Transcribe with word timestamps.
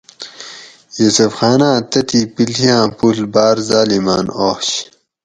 یوسف 1.01 1.31
خاناۤں 1.39 1.77
تتھی 1.91 2.21
پِیڷیاۤں 2.33 2.85
پُوڷ 2.97 3.17
باۤر 3.33 3.55
ظالماۤن 3.69 4.25
آش 4.49 4.67